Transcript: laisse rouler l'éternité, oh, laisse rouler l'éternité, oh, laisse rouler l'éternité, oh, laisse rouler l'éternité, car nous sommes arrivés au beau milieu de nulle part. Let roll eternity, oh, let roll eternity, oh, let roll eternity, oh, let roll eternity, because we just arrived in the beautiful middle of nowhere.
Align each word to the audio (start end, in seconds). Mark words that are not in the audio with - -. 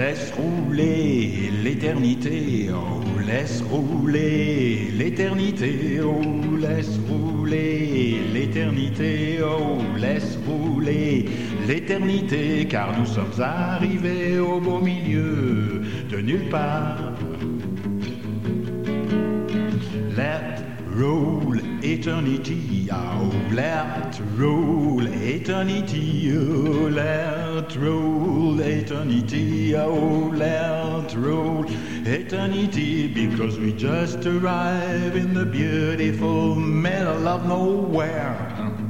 laisse 0.00 0.32
rouler 0.32 1.50
l'éternité, 1.62 2.70
oh, 2.72 3.02
laisse 3.20 3.62
rouler 3.70 4.88
l'éternité, 4.96 6.00
oh, 6.02 6.56
laisse 6.56 6.98
rouler 7.06 8.22
l'éternité, 8.32 9.40
oh, 9.44 9.76
laisse 9.98 10.38
rouler 10.46 11.26
l'éternité, 11.68 12.66
car 12.66 12.98
nous 12.98 13.04
sommes 13.04 13.38
arrivés 13.40 14.38
au 14.38 14.58
beau 14.58 14.78
milieu 14.78 15.82
de 16.10 16.16
nulle 16.16 16.48
part. 16.48 17.12
Let 20.16 20.79
roll 20.92 21.56
eternity, 21.84 22.88
oh, 22.92 23.32
let 23.52 24.20
roll 24.36 25.06
eternity, 25.06 26.32
oh, 26.36 26.88
let 26.88 27.76
roll 27.76 28.60
eternity, 28.60 29.76
oh, 29.76 30.30
let 30.34 31.14
roll 31.14 31.64
eternity, 32.06 33.06
because 33.06 33.58
we 33.58 33.72
just 33.72 34.26
arrived 34.26 35.16
in 35.16 35.32
the 35.34 35.44
beautiful 35.44 36.54
middle 36.54 37.28
of 37.28 37.46
nowhere. 37.46 38.89